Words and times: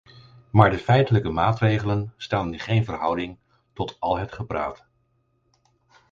Maar 0.51 0.69
de 0.69 0.77
feitelijke 0.77 1.29
maatregelen 1.29 2.13
staan 2.17 2.53
in 2.53 2.59
geen 2.59 2.85
verhouding 2.85 3.37
tot 3.73 3.99
al 3.99 4.17
het 4.17 4.31
gepraat. 4.31 4.85